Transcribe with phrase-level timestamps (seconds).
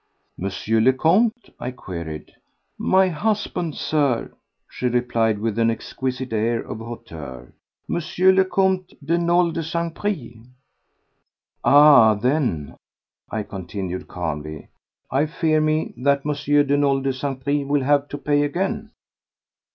[0.35, 2.33] "Monsieur le Comte?" I queried.
[2.79, 4.31] "My husband, Sir,"
[4.67, 7.53] she replied, with an exquisite air of hauteur.
[7.87, 7.99] "M.
[8.35, 9.93] le Comte de Nolé de St.
[9.93, 10.37] Pris."
[11.63, 12.75] "Ah, then,"
[13.29, 14.69] I continued calmly,
[15.11, 17.39] "I fear me that Monsieur de Nolé de St.
[17.43, 18.89] Pris will have to pay again."